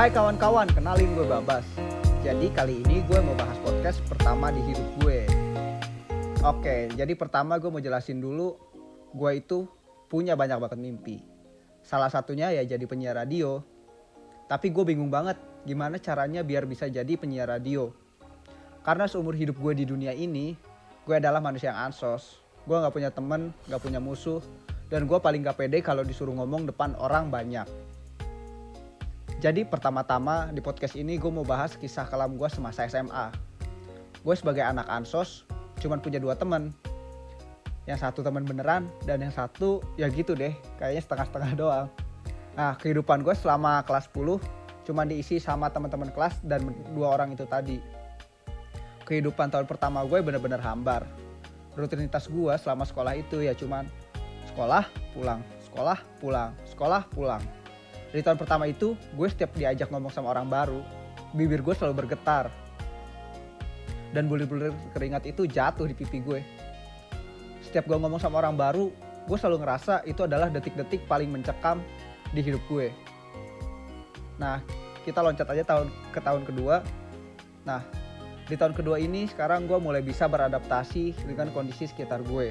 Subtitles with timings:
[0.00, 1.60] Hai kawan-kawan, kenalin gue Babas.
[2.24, 5.28] Jadi kali ini gue mau bahas podcast pertama di hidup gue.
[6.40, 8.56] Oke, jadi pertama gue mau jelasin dulu,
[9.12, 9.68] gue itu
[10.08, 11.20] punya banyak banget mimpi.
[11.84, 13.60] Salah satunya ya jadi penyiar radio.
[14.48, 15.36] Tapi gue bingung banget
[15.68, 17.92] gimana caranya biar bisa jadi penyiar radio.
[18.80, 20.56] Karena seumur hidup gue di dunia ini,
[21.04, 22.40] gue adalah manusia yang ansos.
[22.64, 24.40] Gue gak punya temen, gak punya musuh,
[24.88, 27.68] dan gue paling gak pede kalau disuruh ngomong depan orang banyak.
[29.40, 33.32] Jadi pertama-tama di podcast ini gue mau bahas kisah kelam gue semasa SMA.
[34.20, 35.48] Gue sebagai anak ansos
[35.80, 36.76] cuman punya dua temen.
[37.88, 41.88] Yang satu teman beneran dan yang satu ya gitu deh kayaknya setengah-setengah doang.
[42.52, 44.44] Nah kehidupan gue selama kelas 10
[44.92, 46.60] cuman diisi sama teman-teman kelas dan
[46.92, 47.80] dua orang itu tadi.
[49.08, 51.08] Kehidupan tahun pertama gue bener-bener hambar.
[51.80, 53.88] Rutinitas gue selama sekolah itu ya cuman
[54.52, 54.84] sekolah
[55.16, 57.40] pulang, sekolah pulang, sekolah pulang
[58.10, 60.82] dari tahun pertama itu gue setiap diajak ngomong sama orang baru
[61.34, 62.50] bibir gue selalu bergetar.
[64.10, 66.42] Dan bulir-bulir keringat itu jatuh di pipi gue.
[67.62, 68.90] Setiap gue ngomong sama orang baru
[69.30, 71.78] gue selalu ngerasa itu adalah detik-detik paling mencekam
[72.34, 72.90] di hidup gue.
[74.42, 74.58] Nah
[75.06, 76.82] kita loncat aja tahun ke tahun kedua.
[77.62, 77.86] Nah
[78.50, 82.50] di tahun kedua ini sekarang gue mulai bisa beradaptasi dengan kondisi sekitar gue.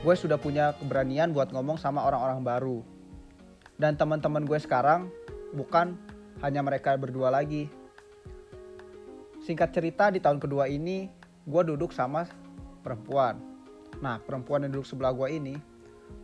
[0.00, 2.93] Gue sudah punya keberanian buat ngomong sama orang-orang baru
[3.78, 5.10] dan teman-teman gue sekarang
[5.54, 5.98] bukan
[6.42, 7.70] hanya mereka berdua lagi.
[9.44, 11.10] Singkat cerita di tahun kedua ini
[11.44, 12.24] gue duduk sama
[12.80, 13.36] perempuan.
[14.00, 15.54] Nah perempuan yang duduk sebelah gue ini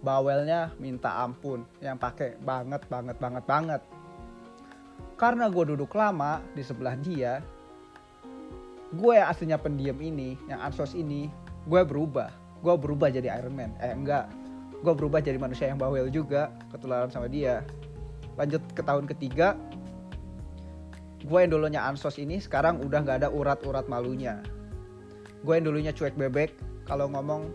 [0.01, 3.83] bawelnya minta ampun yang pakai banget banget banget banget.
[5.21, 7.45] Karena gue duduk lama di sebelah dia,
[8.97, 11.29] gue yang aslinya pendiam ini, yang ansos ini,
[11.69, 12.33] gue berubah.
[12.65, 13.77] Gue berubah jadi Iron Man.
[13.85, 14.33] Eh enggak,
[14.81, 17.61] gue berubah jadi manusia yang bawel juga ketularan sama dia.
[18.41, 19.57] Lanjut ke tahun ketiga
[21.21, 24.41] gue yang dulunya ansos ini sekarang udah gak ada urat-urat malunya.
[25.45, 26.57] Gue yang dulunya cuek bebek
[26.89, 27.53] kalau ngomong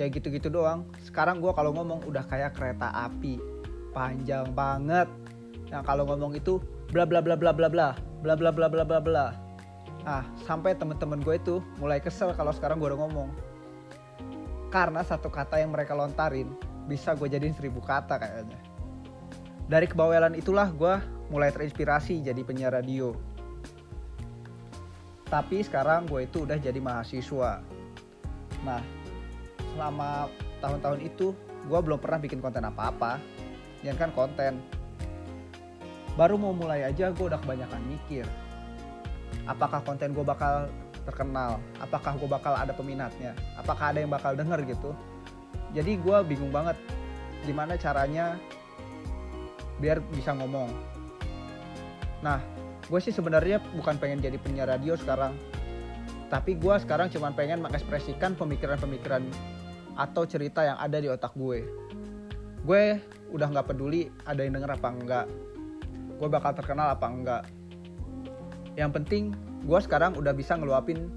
[0.00, 0.88] ya gitu-gitu doang.
[1.04, 3.36] Sekarang gue kalau ngomong udah kayak kereta api
[3.92, 5.08] panjang banget.
[5.68, 6.56] Yang kalau ngomong itu
[6.88, 7.92] bla bla bla bla bla bla
[8.24, 9.26] bla bla bla bla bla bla.
[10.08, 13.28] Ah sampai temen-temen gue itu mulai kesel kalau sekarang gue udah ngomong
[14.76, 16.52] karena satu kata yang mereka lontarin
[16.84, 18.60] bisa gue jadiin seribu kata kayaknya.
[19.72, 21.00] Dari kebawelan itulah gue
[21.32, 23.16] mulai terinspirasi jadi penyiar radio.
[25.32, 27.64] Tapi sekarang gue itu udah jadi mahasiswa.
[28.68, 28.84] Nah,
[29.72, 30.28] selama
[30.60, 31.32] tahun-tahun itu
[31.66, 33.16] gue belum pernah bikin konten apa-apa.
[33.80, 34.60] Yang kan konten.
[36.20, 38.28] Baru mau mulai aja gue udah kebanyakan mikir.
[39.48, 40.68] Apakah konten gue bakal
[41.06, 44.90] terkenal apakah gue bakal ada peminatnya apakah ada yang bakal denger gitu.
[45.72, 46.74] Jadi gue bingung banget
[47.46, 48.34] gimana caranya
[49.78, 50.68] biar bisa ngomong.
[52.20, 52.42] Nah
[52.90, 55.34] gue sih sebenarnya bukan pengen jadi penyiar radio sekarang
[56.26, 59.22] tapi gue sekarang cuma pengen mengekspresikan pemikiran-pemikiran
[59.94, 61.62] atau cerita yang ada di otak gue.
[62.66, 62.98] Gue
[63.30, 65.26] udah nggak peduli ada yang denger apa enggak
[66.16, 67.42] gue bakal terkenal apa enggak
[68.76, 69.32] yang penting
[69.64, 71.08] gue sekarang udah bisa ngeluapin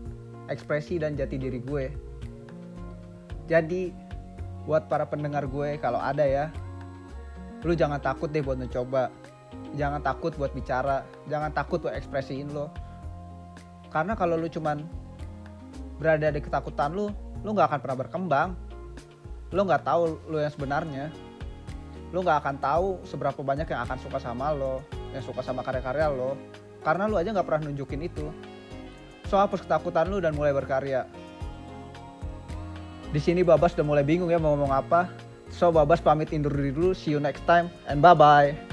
[0.49, 1.91] ekspresi dan jati diri gue.
[3.45, 3.93] Jadi
[4.65, 6.49] buat para pendengar gue kalau ada ya,
[7.61, 9.11] lu jangan takut deh buat mencoba.
[9.77, 12.73] Jangan takut buat bicara, jangan takut buat ekspresiin lo.
[13.93, 14.81] Karena kalau lu cuman
[16.01, 17.13] berada di ketakutan lu,
[17.45, 18.49] lu nggak akan pernah berkembang.
[19.53, 21.05] Lu nggak tahu lu yang sebenarnya.
[22.09, 24.81] Lu nggak akan tahu seberapa banyak yang akan suka sama lo,
[25.13, 26.33] yang suka sama karya-karya lo,
[26.83, 28.27] karena lu aja nggak pernah nunjukin itu.
[29.29, 31.05] So hapus ketakutan lu dan mulai berkarya.
[33.09, 35.09] Di sini Babas udah mulai bingung ya mau ngomong apa.
[35.49, 36.93] So Babas pamit indur diri dulu.
[36.93, 38.68] See you next time and bye bye.